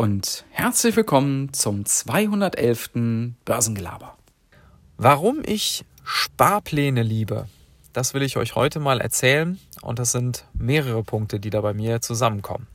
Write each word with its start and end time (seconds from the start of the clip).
und 0.00 0.46
herzlich 0.48 0.96
willkommen 0.96 1.52
zum 1.52 1.84
211. 1.84 3.34
Börsengelaber. 3.44 4.16
Warum 4.96 5.42
ich 5.44 5.84
Sparpläne 6.04 7.02
liebe, 7.02 7.50
das 7.92 8.14
will 8.14 8.22
ich 8.22 8.38
euch 8.38 8.54
heute 8.54 8.80
mal 8.80 9.02
erzählen 9.02 9.60
und 9.82 9.98
das 9.98 10.12
sind 10.12 10.46
mehrere 10.54 11.02
Punkte, 11.02 11.38
die 11.38 11.50
da 11.50 11.60
bei 11.60 11.74
mir 11.74 12.00
zusammenkommen. 12.00 12.66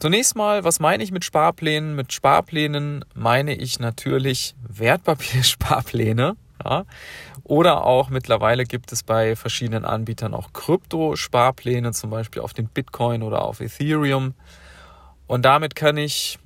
Zunächst 0.00 0.34
mal, 0.34 0.64
was 0.64 0.80
meine 0.80 1.04
ich 1.04 1.12
mit 1.12 1.24
Sparplänen? 1.24 1.94
Mit 1.94 2.12
Sparplänen 2.12 3.04
meine 3.14 3.54
ich 3.54 3.78
natürlich 3.78 4.56
Wertpapiersparpläne. 4.68 6.36
Ja? 6.64 6.84
Oder 7.44 7.84
auch 7.84 8.10
mittlerweile 8.10 8.64
gibt 8.64 8.90
es 8.90 9.04
bei 9.04 9.36
verschiedenen 9.36 9.84
Anbietern 9.84 10.34
auch 10.34 10.52
Krypto-Sparpläne, 10.52 11.92
zum 11.92 12.10
Beispiel 12.10 12.42
auf 12.42 12.54
dem 12.54 12.66
Bitcoin 12.66 13.22
oder 13.22 13.42
auf 13.42 13.60
Ethereum. 13.60 14.34
Und 15.26 15.44
damit 15.44 15.74
kann 15.74 15.96
ich 15.96 16.38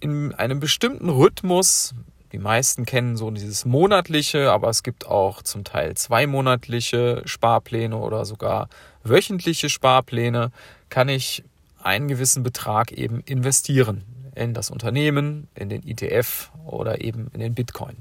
in 0.00 0.34
einem 0.34 0.60
bestimmten 0.60 1.08
Rhythmus, 1.08 1.94
die 2.32 2.38
meisten 2.38 2.84
kennen 2.84 3.16
so 3.16 3.30
dieses 3.30 3.64
monatliche, 3.64 4.50
aber 4.50 4.68
es 4.68 4.82
gibt 4.82 5.06
auch 5.06 5.42
zum 5.42 5.64
Teil 5.64 5.94
zweimonatliche 5.96 7.22
Sparpläne 7.24 7.96
oder 7.96 8.24
sogar 8.24 8.68
wöchentliche 9.02 9.70
Sparpläne, 9.70 10.50
kann 10.88 11.08
ich 11.08 11.44
einen 11.82 12.08
gewissen 12.08 12.42
Betrag 12.42 12.92
eben 12.92 13.20
investieren 13.20 14.04
in 14.34 14.52
das 14.52 14.70
Unternehmen, 14.70 15.48
in 15.54 15.68
den 15.68 15.86
ETF 15.86 16.50
oder 16.66 17.00
eben 17.00 17.30
in 17.32 17.40
den 17.40 17.54
Bitcoin. 17.54 17.96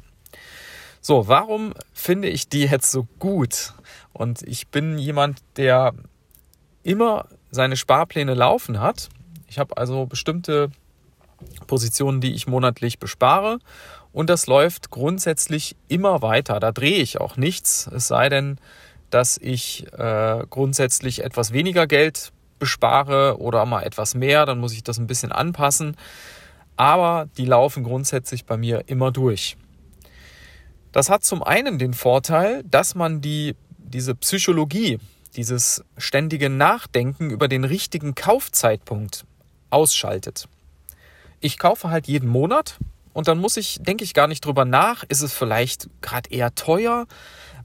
So, 1.00 1.28
warum 1.28 1.74
finde 1.94 2.30
ich 2.30 2.50
die 2.50 2.64
jetzt 2.64 2.92
so 2.92 3.08
gut? 3.20 3.74
Und 4.14 4.42
ich 4.42 4.68
bin 4.70 4.98
jemand, 4.98 5.40
der 5.58 5.94
immer 6.82 7.28
seine 7.52 7.78
Sparpläne 7.78 8.34
laufen 8.34 8.80
hat 8.80 9.10
ich 9.54 9.60
habe 9.60 9.78
also 9.78 10.08
bestimmte 10.08 10.72
Positionen, 11.68 12.22
die 12.22 12.34
ich 12.34 12.48
monatlich 12.48 12.98
bespare 12.98 13.60
und 14.12 14.32
das 14.32 14.48
läuft 14.48 14.90
grundsätzlich 14.90 15.76
immer 15.88 16.24
weiter. 16.24 16.60
Da 16.60 16.72
drehe 16.72 16.98
ich 16.98 17.22
auch 17.22 17.38
nichts, 17.38 17.88
es 17.94 18.08
sei 18.08 18.30
denn, 18.30 18.58
dass 19.12 19.38
ich 19.38 19.86
äh, 19.94 20.44
grundsätzlich 20.50 21.24
etwas 21.24 21.54
weniger 21.54 21.86
Geld 21.86 22.32
bespare 22.58 23.40
oder 23.40 23.64
mal 23.68 23.84
etwas 23.84 24.16
mehr, 24.16 24.48
dann 24.48 24.58
muss 24.58 24.74
ich 24.74 24.84
das 24.84 24.98
ein 24.98 25.06
bisschen 25.06 25.32
anpassen. 25.32 25.98
Aber 26.76 27.28
die 27.38 27.46
laufen 27.46 27.84
grundsätzlich 27.84 28.46
bei 28.46 28.58
mir 28.58 28.86
immer 28.88 29.12
durch. 29.12 29.56
Das 30.92 31.12
hat 31.12 31.24
zum 31.24 31.44
einen 31.44 31.78
den 31.78 31.94
Vorteil, 31.94 32.64
dass 32.64 32.96
man 32.96 33.22
die, 33.22 33.56
diese 33.78 34.16
Psychologie, 34.16 34.98
dieses 35.36 35.84
ständige 35.98 36.50
Nachdenken 36.50 37.30
über 37.30 37.48
den 37.48 37.66
richtigen 37.66 38.16
Kaufzeitpunkt 38.16 39.26
ausschaltet. 39.74 40.48
Ich 41.40 41.58
kaufe 41.58 41.90
halt 41.90 42.08
jeden 42.08 42.30
Monat 42.30 42.78
und 43.14 43.28
dann 43.28 43.40
muss 43.40 43.58
ich, 43.58 43.80
denke 43.82 44.04
ich 44.04 44.14
gar 44.14 44.28
nicht 44.28 44.46
drüber 44.46 44.66
nach, 44.66 45.04
ist 45.04 45.22
es 45.22 45.34
vielleicht 45.34 45.90
gerade 46.02 46.30
eher 46.32 46.56
teuer 46.56 47.06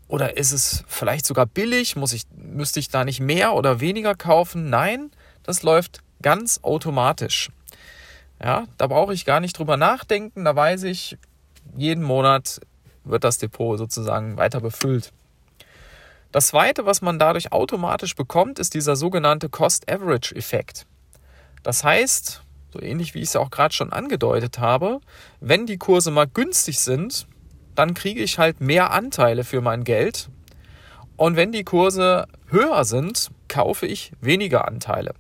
oder 0.09 0.37
ist 0.37 0.53
es 0.53 0.85
vielleicht 0.89 1.27
sogar 1.27 1.47
billig, 1.47 1.95
muss 1.95 2.13
ich, 2.13 2.25
müsste 2.35 2.81
ich 2.81 2.89
da 2.89 3.05
nicht 3.05 3.21
mehr 3.21 3.55
oder 3.55 3.81
weniger 3.81 4.15
kaufen? 4.15 4.71
Nein, 4.71 5.11
das 5.43 5.63
läuft 5.63 6.01
ganz 6.23 6.61
automatisch. 6.63 7.51
Ja, 8.43 8.65
da 8.79 8.87
brauche 8.87 9.15
ich 9.15 9.25
gar 9.25 9.41
nicht 9.41 9.59
drüber 9.59 9.77
nachdenken, 9.77 10.45
da 10.45 10.55
weiß 10.55 10.85
ich, 10.85 11.19
jeden 11.77 12.03
Monat 12.03 12.61
wird 13.05 13.25
das 13.25 13.39
Depot 13.39 13.79
sozusagen 13.79 14.37
weiter 14.37 14.61
befüllt. 14.61 15.13
Das 16.31 16.49
zweite, 16.49 16.85
was 16.85 17.01
man 17.01 17.19
dadurch 17.19 17.53
automatisch 17.53 18.15
bekommt, 18.15 18.59
ist 18.59 18.75
dieser 18.75 18.97
sogenannte 18.97 19.49
Cost-Average-Effekt. 19.49 20.87
Das 21.69 21.85
heißt, 21.85 22.45
so 22.73 22.81
ähnlich 22.81 23.13
wie 23.13 23.19
ich 23.19 23.29
es 23.29 23.37
auch 23.37 23.51
gerade 23.51 23.75
schon 23.75 23.93
angedeutet 23.93 24.59
habe, 24.59 25.01
wenn 25.41 25.67
die 25.67 25.77
Kurse 25.77 26.11
mal 26.11 26.27
günstig 26.27 26.81
sind, 26.81 27.27
dann 27.75 27.93
kriege 27.93 28.23
ich 28.23 28.39
halt 28.39 28.63
mehr 28.63 28.91
Anteile 28.91 29.45
für 29.45 29.61
mein 29.61 29.85
Geld. 29.85 30.31
Und 31.19 31.37
wenn 31.37 31.53
die 31.53 31.65
Kurse 31.65 32.27
höher 32.47 32.87
sind, 32.87 33.29
kaufe 33.49 33.87
ich 33.87 34.13
weniger 34.23 34.67
Anteile. 34.67 35.13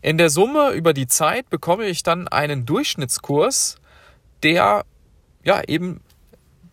In 0.00 0.16
der 0.16 0.30
Summe 0.30 0.70
über 0.74 0.92
die 0.92 1.08
Zeit 1.08 1.50
bekomme 1.50 1.86
ich 1.86 2.04
dann 2.04 2.28
einen 2.28 2.66
Durchschnittskurs, 2.66 3.74
der 4.44 4.84
ja 5.42 5.60
eben 5.66 6.02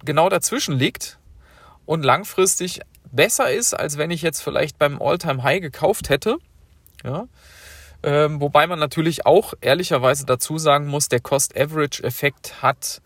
genau 0.06 0.30
dazwischen 0.30 0.78
liegt 0.78 1.18
und 1.88 2.06
langfristig 2.06 2.82
besser 3.12 3.52
ist, 3.52 3.74
als 3.74 3.98
wenn 3.98 4.12
ich 4.12 4.22
jetzt 4.22 4.42
vielleicht 4.42 4.78
beim 4.78 5.02
Alltime 5.02 5.42
high 5.42 5.60
gekauft 5.60 6.10
hätte. 6.10 6.38
Ja, 7.04 7.26
ähm, 8.04 8.40
wobei 8.42 8.68
man 8.68 8.80
natürlich 8.80 9.26
auch 9.26 9.54
ehrlicherweise 9.62 10.26
dazu 10.26 10.58
sagen 10.58 10.88
muss, 10.88 11.10
der 11.10 11.20
Cost-Average-Effekt 11.20 12.62
hat 12.62 13.02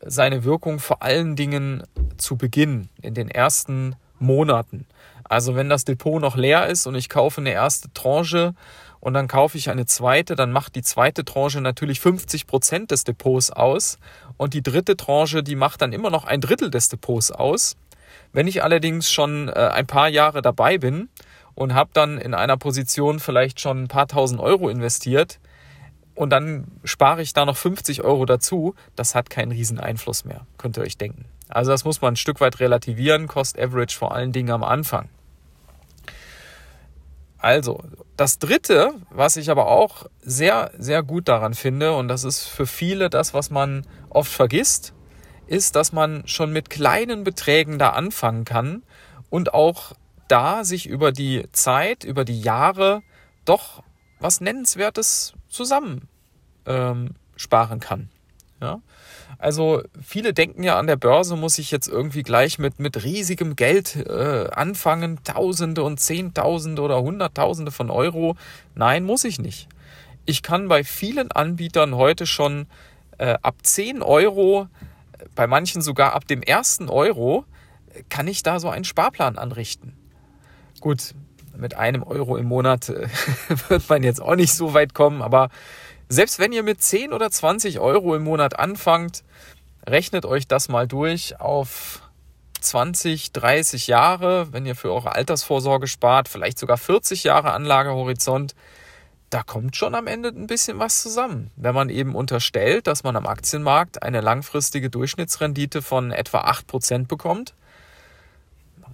seine 0.00 0.44
Wirkung 0.44 0.78
vor 0.78 1.02
allen 1.02 1.34
Dingen 1.34 1.82
zu 2.16 2.36
Beginn, 2.36 2.88
in 3.02 3.14
den 3.14 3.28
ersten 3.28 3.96
Monaten. 4.18 4.86
Also 5.24 5.54
wenn 5.54 5.68
das 5.68 5.84
Depot 5.84 6.20
noch 6.20 6.36
leer 6.36 6.66
ist 6.66 6.86
und 6.86 6.94
ich 6.94 7.08
kaufe 7.08 7.40
eine 7.40 7.52
erste 7.52 7.92
Tranche 7.92 8.54
und 9.00 9.14
dann 9.14 9.28
kaufe 9.28 9.58
ich 9.58 9.70
eine 9.70 9.86
zweite, 9.86 10.36
dann 10.36 10.52
macht 10.52 10.74
die 10.74 10.82
zweite 10.82 11.24
Tranche 11.24 11.60
natürlich 11.60 12.00
50 12.00 12.46
Prozent 12.46 12.90
des 12.90 13.04
Depots 13.04 13.50
aus 13.50 13.98
und 14.36 14.54
die 14.54 14.62
dritte 14.62 14.96
Tranche, 14.96 15.42
die 15.42 15.56
macht 15.56 15.82
dann 15.82 15.92
immer 15.92 16.10
noch 16.10 16.24
ein 16.24 16.40
Drittel 16.40 16.70
des 16.70 16.88
Depots 16.88 17.30
aus. 17.30 17.76
Wenn 18.32 18.46
ich 18.46 18.62
allerdings 18.62 19.10
schon 19.10 19.48
äh, 19.48 19.52
ein 19.52 19.86
paar 19.86 20.08
Jahre 20.08 20.42
dabei 20.42 20.78
bin 20.78 21.08
und 21.58 21.74
habe 21.74 21.90
dann 21.92 22.18
in 22.18 22.34
einer 22.34 22.56
Position 22.56 23.18
vielleicht 23.18 23.58
schon 23.60 23.82
ein 23.82 23.88
paar 23.88 24.06
tausend 24.06 24.40
Euro 24.40 24.68
investiert 24.68 25.40
und 26.14 26.30
dann 26.30 26.68
spare 26.84 27.20
ich 27.20 27.32
da 27.32 27.44
noch 27.44 27.56
50 27.56 28.04
Euro 28.04 28.26
dazu, 28.26 28.76
das 28.94 29.16
hat 29.16 29.28
keinen 29.28 29.50
riesen 29.50 29.80
Einfluss 29.80 30.24
mehr, 30.24 30.46
könnt 30.56 30.76
ihr 30.76 30.84
euch 30.84 30.98
denken. 30.98 31.24
Also 31.48 31.72
das 31.72 31.84
muss 31.84 32.00
man 32.00 32.12
ein 32.12 32.16
Stück 32.16 32.40
weit 32.40 32.60
relativieren, 32.60 33.26
Cost 33.26 33.58
Average 33.58 33.98
vor 33.98 34.14
allen 34.14 34.30
Dingen 34.30 34.52
am 34.52 34.62
Anfang. 34.62 35.08
Also, 37.38 37.82
das 38.16 38.38
dritte, 38.38 38.94
was 39.10 39.36
ich 39.36 39.50
aber 39.50 39.66
auch 39.66 40.06
sehr, 40.22 40.70
sehr 40.78 41.02
gut 41.02 41.26
daran 41.26 41.54
finde, 41.54 41.96
und 41.96 42.06
das 42.06 42.22
ist 42.22 42.44
für 42.46 42.66
viele 42.66 43.10
das, 43.10 43.34
was 43.34 43.50
man 43.50 43.84
oft 44.10 44.30
vergisst, 44.30 44.94
ist, 45.48 45.74
dass 45.74 45.92
man 45.92 46.22
schon 46.28 46.52
mit 46.52 46.70
kleinen 46.70 47.24
Beträgen 47.24 47.80
da 47.80 47.90
anfangen 47.90 48.44
kann 48.44 48.84
und 49.28 49.54
auch 49.54 49.94
da 50.28 50.64
sich 50.64 50.86
über 50.86 51.12
die 51.12 51.44
Zeit, 51.52 52.04
über 52.04 52.24
die 52.24 52.40
Jahre 52.40 53.02
doch 53.44 53.82
was 54.20 54.40
Nennenswertes 54.40 55.34
zusammen 55.48 56.08
ähm, 56.66 57.14
sparen 57.36 57.80
kann. 57.80 58.10
Ja? 58.60 58.80
Also 59.38 59.82
viele 60.02 60.34
denken 60.34 60.64
ja, 60.64 60.78
an 60.78 60.88
der 60.88 60.96
Börse 60.96 61.36
muss 61.36 61.58
ich 61.58 61.70
jetzt 61.70 61.86
irgendwie 61.86 62.22
gleich 62.22 62.58
mit, 62.58 62.80
mit 62.80 63.04
riesigem 63.04 63.54
Geld 63.54 63.96
äh, 63.96 64.48
anfangen, 64.50 65.22
Tausende 65.22 65.84
und 65.84 66.00
Zehntausende 66.00 66.82
oder 66.82 67.00
Hunderttausende 67.00 67.70
von 67.70 67.90
Euro. 67.90 68.36
Nein, 68.74 69.04
muss 69.04 69.24
ich 69.24 69.38
nicht. 69.38 69.68
Ich 70.26 70.42
kann 70.42 70.68
bei 70.68 70.82
vielen 70.82 71.30
Anbietern 71.30 71.94
heute 71.94 72.26
schon 72.26 72.66
äh, 73.18 73.38
ab 73.40 73.56
10 73.62 74.02
Euro, 74.02 74.66
bei 75.34 75.46
manchen 75.46 75.82
sogar 75.82 76.14
ab 76.14 76.26
dem 76.26 76.42
ersten 76.42 76.88
Euro, 76.88 77.44
kann 78.08 78.26
ich 78.26 78.42
da 78.42 78.58
so 78.60 78.68
einen 78.68 78.84
Sparplan 78.84 79.38
anrichten. 79.38 79.94
Gut, 80.80 81.14
mit 81.56 81.74
einem 81.74 82.02
Euro 82.02 82.36
im 82.36 82.46
Monat 82.46 82.88
äh, 82.88 83.08
wird 83.68 83.88
man 83.88 84.02
jetzt 84.02 84.20
auch 84.20 84.36
nicht 84.36 84.54
so 84.54 84.74
weit 84.74 84.94
kommen, 84.94 85.22
aber 85.22 85.50
selbst 86.08 86.38
wenn 86.38 86.52
ihr 86.52 86.62
mit 86.62 86.82
10 86.82 87.12
oder 87.12 87.30
20 87.30 87.80
Euro 87.80 88.14
im 88.14 88.24
Monat 88.24 88.58
anfangt, 88.58 89.24
rechnet 89.86 90.24
euch 90.24 90.46
das 90.46 90.68
mal 90.68 90.86
durch 90.86 91.40
auf 91.40 92.02
20, 92.60 93.32
30 93.32 93.86
Jahre, 93.86 94.52
wenn 94.52 94.66
ihr 94.66 94.74
für 94.74 94.92
eure 94.92 95.14
Altersvorsorge 95.14 95.86
spart, 95.86 96.28
vielleicht 96.28 96.58
sogar 96.58 96.76
40 96.76 97.24
Jahre 97.24 97.52
Anlagehorizont, 97.52 98.54
da 99.30 99.42
kommt 99.42 99.76
schon 99.76 99.94
am 99.94 100.06
Ende 100.06 100.30
ein 100.30 100.46
bisschen 100.46 100.78
was 100.78 101.02
zusammen. 101.02 101.50
Wenn 101.56 101.74
man 101.74 101.90
eben 101.90 102.14
unterstellt, 102.14 102.86
dass 102.86 103.04
man 103.04 103.14
am 103.14 103.26
Aktienmarkt 103.26 104.02
eine 104.02 104.22
langfristige 104.22 104.88
Durchschnittsrendite 104.88 105.82
von 105.82 106.10
etwa 106.10 106.40
8% 106.44 107.06
bekommt, 107.06 107.54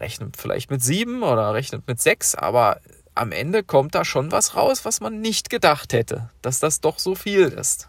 rechnet 0.00 0.36
vielleicht 0.36 0.70
mit 0.70 0.82
sieben 0.82 1.22
oder 1.22 1.54
rechnet 1.54 1.86
mit 1.86 2.00
sechs, 2.00 2.34
aber 2.34 2.80
am 3.14 3.32
Ende 3.32 3.62
kommt 3.62 3.94
da 3.94 4.04
schon 4.04 4.32
was 4.32 4.56
raus, 4.56 4.84
was 4.84 5.00
man 5.00 5.20
nicht 5.20 5.50
gedacht 5.50 5.92
hätte, 5.92 6.30
dass 6.42 6.60
das 6.60 6.80
doch 6.80 6.98
so 6.98 7.14
viel 7.14 7.46
ist. 7.46 7.88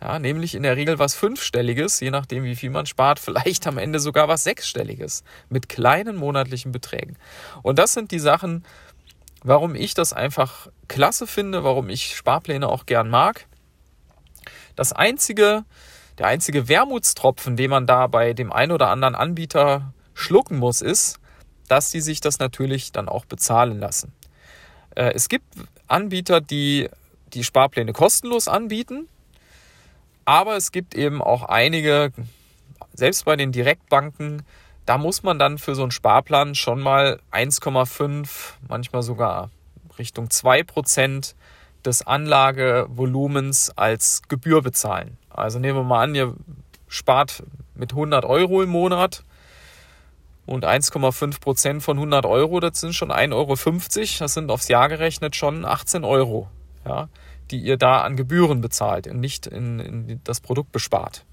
Ja, 0.00 0.18
nämlich 0.18 0.56
in 0.56 0.64
der 0.64 0.76
Regel 0.76 0.98
was 0.98 1.14
Fünfstelliges, 1.14 2.00
je 2.00 2.10
nachdem, 2.10 2.42
wie 2.42 2.56
viel 2.56 2.70
man 2.70 2.86
spart, 2.86 3.18
vielleicht 3.20 3.66
am 3.66 3.78
Ende 3.78 4.00
sogar 4.00 4.28
was 4.28 4.44
Sechsstelliges 4.44 5.22
mit 5.48 5.68
kleinen 5.68 6.16
monatlichen 6.16 6.72
Beträgen. 6.72 7.16
Und 7.62 7.78
das 7.78 7.92
sind 7.92 8.10
die 8.10 8.18
Sachen, 8.18 8.64
warum 9.44 9.74
ich 9.74 9.94
das 9.94 10.12
einfach 10.12 10.68
klasse 10.88 11.26
finde, 11.26 11.62
warum 11.62 11.88
ich 11.88 12.16
Sparpläne 12.16 12.68
auch 12.68 12.86
gern 12.86 13.10
mag. 13.10 13.46
Das 14.74 14.92
einzige, 14.92 15.64
der 16.18 16.26
einzige 16.26 16.68
Wermutstropfen, 16.68 17.56
den 17.56 17.70
man 17.70 17.86
da 17.86 18.06
bei 18.06 18.32
dem 18.32 18.52
einen 18.52 18.72
oder 18.72 18.88
anderen 18.88 19.14
Anbieter 19.14 19.92
schlucken 20.14 20.58
muss, 20.58 20.80
ist, 20.80 21.20
dass 21.72 21.90
die 21.90 22.02
sich 22.02 22.20
das 22.20 22.38
natürlich 22.38 22.92
dann 22.92 23.08
auch 23.08 23.24
bezahlen 23.24 23.80
lassen. 23.80 24.12
Äh, 24.94 25.14
es 25.14 25.30
gibt 25.30 25.46
Anbieter, 25.88 26.42
die 26.42 26.90
die 27.32 27.44
Sparpläne 27.44 27.94
kostenlos 27.94 28.46
anbieten. 28.46 29.08
Aber 30.26 30.54
es 30.54 30.70
gibt 30.70 30.94
eben 30.94 31.22
auch 31.22 31.44
einige, 31.44 32.12
selbst 32.92 33.24
bei 33.24 33.36
den 33.36 33.52
Direktbanken, 33.52 34.42
da 34.84 34.98
muss 34.98 35.22
man 35.22 35.38
dann 35.38 35.56
für 35.56 35.74
so 35.74 35.80
einen 35.80 35.92
Sparplan 35.92 36.54
schon 36.54 36.78
mal 36.78 37.20
1,5, 37.32 38.28
manchmal 38.68 39.02
sogar 39.02 39.48
Richtung 39.98 40.28
2 40.28 40.64
Prozent 40.64 41.34
des 41.86 42.06
Anlagevolumens 42.06 43.72
als 43.76 44.20
Gebühr 44.28 44.60
bezahlen. 44.60 45.16
Also 45.30 45.58
nehmen 45.58 45.78
wir 45.78 45.84
mal 45.84 46.02
an, 46.02 46.14
ihr 46.14 46.36
spart 46.86 47.44
mit 47.74 47.92
100 47.92 48.26
Euro 48.26 48.62
im 48.62 48.68
Monat 48.68 49.24
und 50.52 50.66
1,5 50.66 51.40
Prozent 51.40 51.82
von 51.82 51.96
100 51.96 52.26
Euro, 52.26 52.60
das 52.60 52.78
sind 52.78 52.94
schon 52.94 53.10
1,50 53.10 53.32
Euro. 53.32 54.18
Das 54.18 54.34
sind 54.34 54.50
aufs 54.50 54.68
Jahr 54.68 54.88
gerechnet 54.90 55.34
schon 55.34 55.64
18 55.64 56.04
Euro, 56.04 56.48
ja, 56.84 57.08
die 57.50 57.58
ihr 57.58 57.78
da 57.78 58.02
an 58.02 58.16
Gebühren 58.16 58.60
bezahlt 58.60 59.06
und 59.06 59.18
nicht 59.18 59.46
in, 59.46 59.80
in 59.80 60.20
das 60.24 60.40
Produkt 60.40 60.70
bespart. 60.70 61.24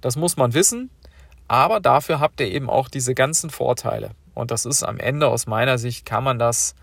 Das 0.00 0.16
muss 0.16 0.36
man 0.36 0.54
wissen, 0.54 0.90
aber 1.46 1.78
dafür 1.78 2.18
habt 2.18 2.40
ihr 2.40 2.50
eben 2.50 2.68
auch 2.68 2.88
diese 2.88 3.14
ganzen 3.14 3.48
Vorteile. 3.48 4.10
Und 4.34 4.50
das 4.50 4.64
ist 4.64 4.82
am 4.82 4.98
Ende 4.98 5.28
aus 5.28 5.46
meiner 5.46 5.78
Sicht, 5.78 6.04
kann 6.04 6.24
man 6.24 6.40
das, 6.40 6.74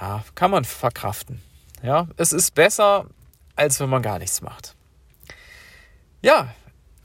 ja, 0.00 0.22
kann 0.36 0.52
man 0.52 0.64
verkraften. 0.64 1.42
Ja, 1.82 2.06
es 2.16 2.32
ist 2.32 2.54
besser, 2.54 3.06
als 3.56 3.80
wenn 3.80 3.88
man 3.88 4.02
gar 4.02 4.20
nichts 4.20 4.42
macht. 4.42 4.76
Ja, 6.22 6.54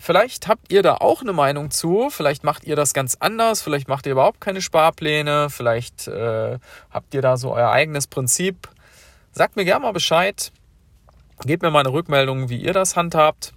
vielleicht 0.02 0.48
habt 0.48 0.72
ihr 0.72 0.84
da 0.84 0.96
auch 0.96 1.22
eine 1.22 1.34
Meinung 1.34 1.72
zu. 1.72 2.10
Vielleicht 2.10 2.44
macht 2.44 2.66
ihr 2.66 2.76
das 2.76 2.94
ganz 2.94 3.16
anders. 3.20 3.62
Vielleicht 3.62 3.88
macht 3.88 4.06
ihr 4.06 4.14
überhaupt 4.14 4.42
keine 4.42 4.62
Sparpläne. 4.62 5.50
Vielleicht 5.50 6.08
äh, 6.08 6.60
habt 6.90 7.14
ihr 7.14 7.22
da 7.22 7.38
so 7.38 7.54
euer 7.54 7.70
eigenes 7.70 8.08
Prinzip. 8.08 8.68
Sagt 9.32 9.56
mir 9.56 9.66
gerne 9.66 9.86
mal 9.86 9.94
Bescheid. 9.94 10.52
Gebt 11.46 11.64
mir 11.64 11.72
mal 11.72 11.80
eine 11.80 11.94
Rückmeldung, 11.94 12.50
wie 12.50 12.62
ihr 12.62 12.74
das 12.74 12.96
handhabt. 12.96 13.54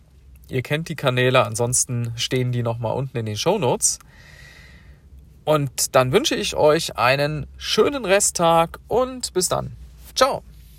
Ihr 0.48 0.62
kennt 0.62 0.88
die 0.88 0.96
Kanäle, 0.96 1.44
ansonsten 1.44 2.12
stehen 2.16 2.52
die 2.52 2.62
nochmal 2.62 2.94
unten 2.94 3.16
in 3.16 3.26
den 3.26 3.36
Show 3.36 3.58
Notes. 3.58 3.98
Und 5.44 5.94
dann 5.94 6.12
wünsche 6.12 6.34
ich 6.34 6.56
euch 6.56 6.96
einen 6.96 7.46
schönen 7.56 8.04
Resttag 8.04 8.78
und 8.88 9.32
bis 9.34 9.48
dann. 9.48 9.76
Ciao. 10.14 10.42